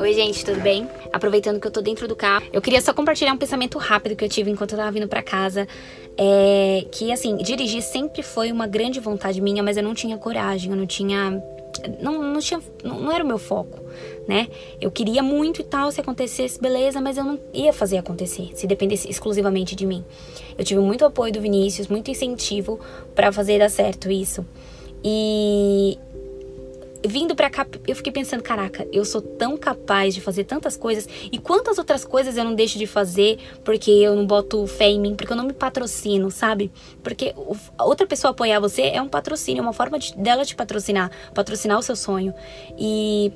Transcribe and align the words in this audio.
Oi, 0.00 0.12
gente, 0.12 0.44
tudo 0.44 0.60
bem? 0.60 0.88
Aproveitando 1.12 1.58
que 1.58 1.66
eu 1.66 1.70
tô 1.70 1.80
dentro 1.80 2.06
do 2.06 2.14
carro, 2.14 2.44
eu 2.52 2.60
queria 2.60 2.80
só 2.80 2.92
compartilhar 2.92 3.32
um 3.32 3.38
pensamento 3.38 3.78
rápido 3.78 4.14
que 4.14 4.24
eu 4.24 4.28
tive 4.28 4.50
enquanto 4.50 4.72
eu 4.72 4.78
tava 4.78 4.90
vindo 4.90 5.08
para 5.08 5.22
casa. 5.22 5.66
É 6.18 6.84
que, 6.92 7.10
assim, 7.12 7.36
dirigir 7.36 7.82
sempre 7.82 8.22
foi 8.22 8.52
uma 8.52 8.66
grande 8.66 9.00
vontade 9.00 9.40
minha, 9.40 9.62
mas 9.62 9.76
eu 9.76 9.82
não 9.82 9.94
tinha 9.94 10.18
coragem, 10.18 10.70
eu 10.70 10.76
não 10.76 10.86
tinha. 10.86 11.42
Não, 12.00 12.20
não, 12.20 12.40
tinha, 12.40 12.60
não, 12.82 13.00
não 13.00 13.12
era 13.12 13.24
o 13.24 13.26
meu 13.26 13.38
foco, 13.38 13.78
né? 14.26 14.48
Eu 14.80 14.90
queria 14.90 15.22
muito 15.22 15.60
e 15.60 15.64
tal, 15.64 15.90
se 15.92 16.00
acontecesse, 16.00 16.60
beleza, 16.60 17.00
mas 17.00 17.16
eu 17.16 17.24
não 17.24 17.38
ia 17.54 17.72
fazer 17.72 17.96
acontecer, 17.98 18.50
se 18.54 18.66
dependesse 18.66 19.08
exclusivamente 19.08 19.76
de 19.76 19.86
mim. 19.86 20.04
Eu 20.58 20.64
tive 20.64 20.80
muito 20.80 21.04
apoio 21.04 21.32
do 21.32 21.40
Vinícius, 21.40 21.88
muito 21.88 22.10
incentivo 22.10 22.80
para 23.14 23.32
fazer 23.32 23.60
dar 23.60 23.70
certo 23.70 24.10
isso. 24.10 24.44
E 25.04 25.96
vindo 27.06 27.34
para 27.34 27.48
cá, 27.48 27.66
eu 27.86 27.94
fiquei 27.94 28.12
pensando, 28.12 28.42
caraca, 28.42 28.86
eu 28.92 29.04
sou 29.04 29.20
tão 29.20 29.56
capaz 29.56 30.14
de 30.14 30.20
fazer 30.20 30.44
tantas 30.44 30.76
coisas 30.76 31.08
e 31.30 31.38
quantas 31.38 31.78
outras 31.78 32.04
coisas 32.04 32.36
eu 32.36 32.44
não 32.44 32.54
deixo 32.54 32.78
de 32.78 32.86
fazer 32.86 33.38
porque 33.64 33.90
eu 33.90 34.14
não 34.16 34.26
boto 34.26 34.66
fé 34.66 34.88
em 34.88 35.00
mim, 35.00 35.14
porque 35.14 35.32
eu 35.32 35.36
não 35.36 35.44
me 35.44 35.52
patrocino, 35.52 36.30
sabe? 36.30 36.70
Porque 37.02 37.34
outra 37.78 38.06
pessoa 38.06 38.32
apoiar 38.32 38.60
você 38.60 38.82
é 38.82 39.00
um 39.00 39.08
patrocínio, 39.08 39.60
é 39.60 39.62
uma 39.62 39.72
forma 39.72 39.98
de, 39.98 40.16
dela 40.16 40.44
te 40.44 40.56
patrocinar, 40.56 41.10
patrocinar 41.34 41.78
o 41.78 41.82
seu 41.82 41.96
sonho. 41.96 42.34
E 42.78 43.32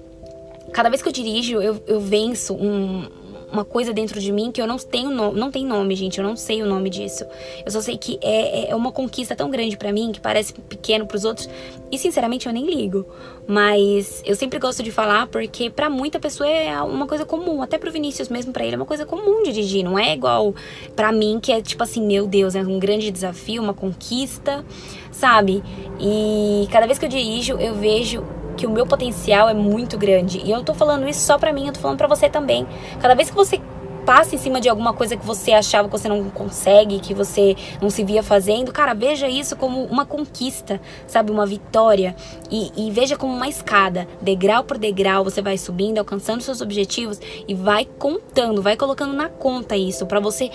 cada 0.72 0.88
vez 0.88 1.02
que 1.02 1.08
eu 1.08 1.12
dirijo, 1.12 1.60
eu, 1.60 1.82
eu 1.86 2.00
venço 2.00 2.54
um, 2.54 3.08
uma 3.52 3.64
coisa 3.64 3.92
dentro 3.92 4.18
de 4.18 4.32
mim 4.32 4.50
que 4.50 4.60
eu 4.60 4.66
não 4.66 4.78
tenho 4.78 5.10
nome, 5.10 5.38
não 5.38 5.50
tem 5.50 5.66
nome, 5.66 5.94
gente, 5.94 6.18
eu 6.18 6.24
não 6.24 6.34
sei 6.34 6.62
o 6.62 6.66
nome 6.66 6.88
disso. 6.88 7.24
Eu 7.64 7.70
só 7.70 7.80
sei 7.80 7.98
que 7.98 8.18
é, 8.22 8.70
é 8.70 8.74
uma 8.74 8.90
conquista 8.90 9.36
tão 9.36 9.50
grande 9.50 9.76
para 9.76 9.92
mim 9.92 10.10
que 10.10 10.20
parece 10.20 10.54
pequeno 10.54 11.06
para 11.06 11.16
os 11.16 11.24
outros 11.24 11.48
e 11.90 11.98
sinceramente 11.98 12.46
eu 12.46 12.52
nem 12.52 12.64
ligo. 12.64 13.06
Mas 13.46 14.22
eu 14.24 14.34
sempre 14.34 14.58
gosto 14.58 14.82
de 14.82 14.90
falar 14.90 15.26
porque 15.26 15.68
para 15.68 15.90
muita 15.90 16.18
pessoa 16.18 16.48
é 16.48 16.80
uma 16.80 17.06
coisa 17.06 17.26
comum, 17.26 17.60
até 17.60 17.76
pro 17.76 17.92
Vinícius 17.92 18.28
mesmo 18.28 18.52
para 18.52 18.64
ele 18.64 18.74
é 18.74 18.78
uma 18.78 18.86
coisa 18.86 19.04
comum 19.04 19.42
dirigir, 19.42 19.84
não 19.84 19.98
é 19.98 20.14
igual 20.14 20.54
para 20.96 21.12
mim 21.12 21.38
que 21.40 21.52
é 21.52 21.60
tipo 21.60 21.82
assim, 21.82 22.04
meu 22.06 22.26
Deus, 22.26 22.54
é 22.54 22.62
um 22.62 22.78
grande 22.78 23.10
desafio, 23.10 23.62
uma 23.62 23.74
conquista, 23.74 24.64
sabe? 25.10 25.62
E 26.00 26.66
cada 26.70 26.86
vez 26.86 26.98
que 26.98 27.04
eu 27.04 27.08
dirijo, 27.10 27.54
eu 27.58 27.74
vejo 27.74 28.24
que 28.62 28.66
o 28.66 28.70
meu 28.70 28.86
potencial 28.86 29.48
é 29.48 29.54
muito 29.54 29.98
grande. 29.98 30.40
E 30.44 30.52
eu 30.52 30.62
tô 30.62 30.72
falando 30.72 31.08
isso 31.08 31.18
só 31.18 31.36
pra 31.36 31.52
mim, 31.52 31.66
eu 31.66 31.72
tô 31.72 31.80
falando 31.80 31.98
pra 31.98 32.06
você 32.06 32.28
também. 32.28 32.64
Cada 33.00 33.12
vez 33.12 33.28
que 33.28 33.34
você 33.34 33.60
passa 34.06 34.36
em 34.36 34.38
cima 34.38 34.60
de 34.60 34.68
alguma 34.68 34.92
coisa 34.92 35.16
que 35.16 35.26
você 35.26 35.52
achava 35.52 35.88
que 35.88 35.98
você 35.98 36.08
não 36.08 36.30
consegue, 36.30 37.00
que 37.00 37.12
você 37.12 37.56
não 37.80 37.90
se 37.90 38.04
via 38.04 38.22
fazendo, 38.22 38.72
cara, 38.72 38.94
veja 38.94 39.28
isso 39.28 39.56
como 39.56 39.84
uma 39.86 40.06
conquista, 40.06 40.80
sabe? 41.08 41.32
Uma 41.32 41.44
vitória. 41.44 42.14
E, 42.48 42.70
e, 42.76 42.90
veja 42.92 43.16
como 43.16 43.34
uma 43.34 43.48
escada. 43.48 44.06
Degrau 44.20 44.62
por 44.62 44.78
degrau, 44.78 45.24
você 45.24 45.42
vai 45.42 45.58
subindo, 45.58 45.98
alcançando 45.98 46.40
seus 46.40 46.60
objetivos 46.60 47.20
e 47.48 47.54
vai 47.54 47.84
contando, 47.84 48.62
vai 48.62 48.76
colocando 48.76 49.12
na 49.12 49.28
conta 49.28 49.76
isso, 49.76 50.06
para 50.06 50.20
você 50.20 50.52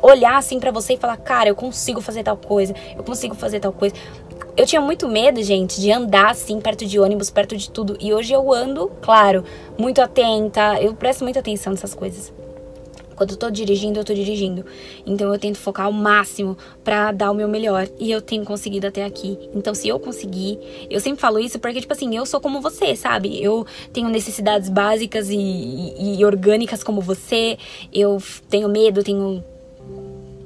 olhar 0.00 0.36
assim 0.36 0.58
para 0.58 0.70
você 0.70 0.94
e 0.94 0.96
falar, 0.96 1.18
cara, 1.18 1.50
eu 1.50 1.54
consigo 1.54 2.00
fazer 2.00 2.22
tal 2.22 2.36
coisa, 2.38 2.74
eu 2.96 3.04
consigo 3.04 3.34
fazer 3.34 3.60
tal 3.60 3.72
coisa. 3.74 3.94
Eu 4.60 4.66
tinha 4.66 4.82
muito 4.82 5.08
medo, 5.08 5.42
gente, 5.42 5.80
de 5.80 5.90
andar 5.90 6.32
assim, 6.32 6.60
perto 6.60 6.84
de 6.84 7.00
ônibus, 7.00 7.30
perto 7.30 7.56
de 7.56 7.70
tudo. 7.70 7.96
E 7.98 8.12
hoje 8.12 8.34
eu 8.34 8.52
ando, 8.52 8.88
claro, 9.00 9.42
muito 9.78 10.02
atenta. 10.02 10.78
Eu 10.78 10.94
presto 10.94 11.24
muita 11.24 11.40
atenção 11.40 11.72
nessas 11.72 11.94
coisas. 11.94 12.30
Quando 13.16 13.30
eu 13.30 13.38
tô 13.38 13.50
dirigindo, 13.50 13.98
eu 13.98 14.04
tô 14.04 14.12
dirigindo. 14.12 14.66
Então 15.06 15.32
eu 15.32 15.38
tento 15.40 15.56
focar 15.56 15.86
ao 15.86 15.92
máximo 15.92 16.58
para 16.84 17.10
dar 17.10 17.30
o 17.30 17.34
meu 17.34 17.48
melhor. 17.48 17.88
E 17.98 18.10
eu 18.10 18.20
tenho 18.20 18.44
conseguido 18.44 18.86
até 18.86 19.02
aqui. 19.02 19.38
Então, 19.54 19.74
se 19.74 19.88
eu 19.88 19.98
conseguir, 19.98 20.58
eu 20.90 21.00
sempre 21.00 21.22
falo 21.22 21.38
isso 21.38 21.58
porque, 21.58 21.80
tipo 21.80 21.94
assim, 21.94 22.14
eu 22.14 22.26
sou 22.26 22.38
como 22.38 22.60
você, 22.60 22.94
sabe? 22.94 23.42
Eu 23.42 23.66
tenho 23.94 24.10
necessidades 24.10 24.68
básicas 24.68 25.30
e, 25.30 25.38
e, 25.38 26.18
e 26.18 26.24
orgânicas 26.26 26.84
como 26.84 27.00
você. 27.00 27.56
Eu 27.90 28.22
tenho 28.50 28.68
medo, 28.68 29.02
tenho 29.02 29.42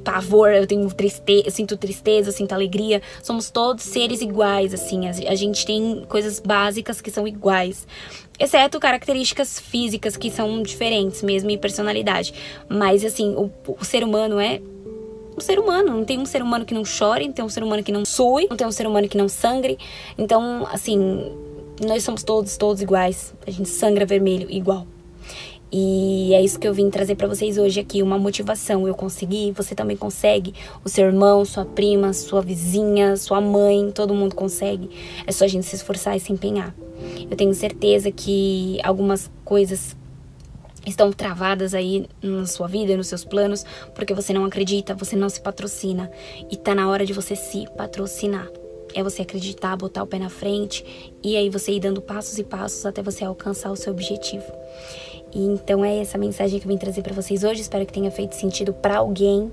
pavor, 0.05 0.51
eu 0.51 0.67
tenho 0.67 0.87
tristeza, 0.93 1.51
sinto 1.51 1.77
tristeza, 1.77 2.29
eu 2.29 2.33
sinto 2.33 2.53
alegria. 2.53 3.03
Somos 3.23 3.51
todos 3.51 3.83
seres 3.83 4.21
iguais, 4.21 4.75
assim. 4.75 5.09
A 5.09 5.35
gente 5.35 5.65
tem 5.65 6.05
coisas 6.09 6.39
básicas 6.39 7.01
que 7.01 7.11
são 7.11 7.27
iguais. 7.27 7.87
Exceto 8.39 8.79
características 8.79 9.59
físicas 9.59 10.17
que 10.17 10.31
são 10.31 10.63
diferentes 10.63 11.23
mesmo 11.23 11.51
e 11.51 11.57
personalidade. 11.57 12.35
Mas, 12.69 13.05
assim, 13.05 13.35
o, 13.35 13.51
o 13.67 13.85
ser 13.85 14.05
humano 14.05 14.39
é 14.39 14.61
um 15.37 15.41
ser 15.41 15.59
humano. 15.59 15.93
Não 15.93 16.05
tem 16.05 16.19
um 16.19 16.27
ser 16.27 16.43
humano 16.43 16.65
que 16.65 16.75
não 16.75 16.85
chore, 16.85 17.27
não 17.27 17.33
tem 17.33 17.45
um 17.45 17.49
ser 17.49 17.63
humano 17.63 17.83
que 17.83 17.93
não 17.93 18.05
sue, 18.05 18.47
não 18.49 18.57
tem 18.57 18.67
um 18.67 18.73
ser 18.73 18.87
humano 18.87 19.09
que 19.09 19.17
não 19.17 19.29
sangre. 19.29 19.79
Então, 20.19 20.67
assim, 20.71 21.33
nós 21.85 22.05
somos 22.05 22.23
todos, 22.23 22.57
todos 22.57 22.83
iguais. 22.83 23.35
A 23.47 23.51
gente 23.51 23.69
sangra 23.69 24.05
vermelho 24.05 24.51
igual. 24.51 24.87
E 25.77 26.33
é 26.33 26.41
isso 26.41 26.57
que 26.61 26.69
eu 26.69 26.73
vim 26.73 26.89
trazer 26.89 27.17
para 27.17 27.27
vocês 27.27 27.59
hoje 27.59 27.81
aqui, 27.81 28.01
uma 28.01 28.17
motivação. 28.17 28.87
Eu 28.87 28.95
consegui, 28.95 29.51
você 29.51 29.75
também 29.75 29.97
consegue. 29.97 30.55
O 30.85 30.89
seu 30.89 31.07
irmão, 31.07 31.45
sua 31.45 31.65
prima, 31.65 32.13
sua 32.13 32.41
vizinha, 32.41 33.17
sua 33.17 33.41
mãe, 33.41 33.91
todo 33.91 34.15
mundo 34.15 34.37
consegue. 34.37 34.89
É 35.27 35.33
só 35.33 35.45
a 35.45 35.49
gente 35.49 35.67
se 35.67 35.75
esforçar 35.75 36.17
e 36.17 36.21
se 36.21 36.33
empenhar. 36.33 36.73
Eu 37.29 37.37
tenho 37.37 37.53
certeza 37.53 38.13
que 38.13 38.79
algumas 38.85 39.29
coisas 39.45 39.97
estão 40.87 41.11
travadas 41.11 41.75
aí 41.75 42.07
na 42.23 42.47
sua 42.47 42.69
vida, 42.69 42.97
nos 42.97 43.09
seus 43.09 43.25
planos, 43.25 43.65
porque 43.97 44.15
você 44.15 44.33
não 44.33 44.45
acredita, 44.45 44.95
você 44.95 45.17
não 45.17 45.29
se 45.29 45.41
patrocina. 45.41 46.09
E 46.53 46.57
tá 46.57 46.73
na 46.73 46.89
hora 46.89 47.05
de 47.05 47.13
você 47.13 47.35
se 47.35 47.67
patrocinar. 47.77 48.49
É 48.95 49.03
você 49.03 49.23
acreditar, 49.23 49.77
botar 49.77 50.05
o 50.05 50.07
pé 50.07 50.21
na 50.21 50.31
frente 50.31 50.85
e 51.21 51.37
aí 51.37 51.51
você 51.51 51.73
ir 51.73 51.81
dando 51.81 52.01
passos 52.01 52.39
e 52.39 52.45
passos 52.45 52.87
até 52.87 53.03
você 53.03 53.25
alcançar 53.25 53.73
o 53.73 53.77
seu 53.77 53.93
objetivo. 53.93 54.45
E 55.35 55.45
então 55.45 55.85
é 55.85 55.99
essa 55.99 56.17
mensagem 56.17 56.61
que 56.61 56.67
eu 56.67 56.71
vim 56.71 56.79
trazer 56.79 57.03
para 57.03 57.13
vocês 57.13 57.43
hoje. 57.43 57.61
Espero 57.61 57.85
que 57.85 57.93
tenha 57.93 58.11
feito 58.11 58.35
sentido 58.35 58.73
para 58.73 58.99
alguém 58.99 59.53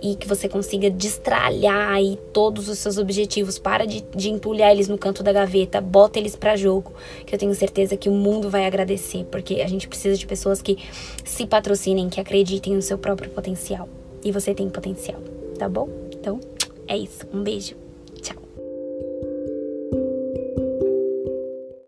e 0.00 0.14
que 0.14 0.28
você 0.28 0.48
consiga 0.48 0.88
destralhar 0.88 1.90
aí 1.90 2.18
todos 2.32 2.68
os 2.68 2.78
seus 2.78 2.96
objetivos. 2.96 3.58
Para 3.58 3.86
de, 3.86 4.04
de 4.14 4.30
entulhar 4.30 4.70
eles 4.70 4.88
no 4.88 4.96
canto 4.96 5.22
da 5.22 5.32
gaveta, 5.32 5.80
bota 5.80 6.18
eles 6.18 6.36
para 6.36 6.54
jogo, 6.54 6.92
que 7.24 7.34
eu 7.34 7.38
tenho 7.38 7.54
certeza 7.54 7.96
que 7.96 8.08
o 8.08 8.12
mundo 8.12 8.48
vai 8.48 8.66
agradecer, 8.66 9.24
porque 9.24 9.60
a 9.60 9.66
gente 9.66 9.88
precisa 9.88 10.16
de 10.16 10.26
pessoas 10.26 10.62
que 10.62 10.78
se 11.24 11.46
patrocinem, 11.46 12.08
que 12.08 12.20
acreditem 12.20 12.74
no 12.74 12.82
seu 12.82 12.98
próprio 12.98 13.30
potencial. 13.30 13.88
E 14.24 14.30
você 14.30 14.54
tem 14.54 14.68
potencial, 14.68 15.20
tá 15.58 15.68
bom? 15.68 15.88
Então, 16.12 16.40
é 16.86 16.96
isso. 16.96 17.26
Um 17.32 17.42
beijo. 17.42 17.85